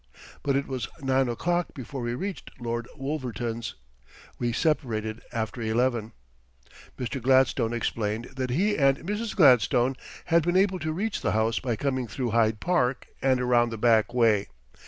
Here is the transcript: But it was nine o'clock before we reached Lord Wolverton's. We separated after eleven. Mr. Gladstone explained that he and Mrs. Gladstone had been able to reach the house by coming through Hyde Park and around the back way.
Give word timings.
But 0.41 0.55
it 0.55 0.65
was 0.65 0.87
nine 1.01 1.29
o'clock 1.29 1.75
before 1.75 2.01
we 2.01 2.15
reached 2.15 2.49
Lord 2.59 2.87
Wolverton's. 2.97 3.75
We 4.39 4.51
separated 4.51 5.21
after 5.31 5.61
eleven. 5.61 6.13
Mr. 6.97 7.21
Gladstone 7.21 7.71
explained 7.71 8.31
that 8.35 8.49
he 8.49 8.79
and 8.79 8.97
Mrs. 9.07 9.35
Gladstone 9.35 9.95
had 10.25 10.41
been 10.41 10.57
able 10.57 10.79
to 10.79 10.91
reach 10.91 11.21
the 11.21 11.33
house 11.33 11.59
by 11.59 11.75
coming 11.75 12.07
through 12.07 12.31
Hyde 12.31 12.59
Park 12.59 13.09
and 13.21 13.39
around 13.39 13.69
the 13.69 13.77
back 13.77 14.11
way. 14.11 14.47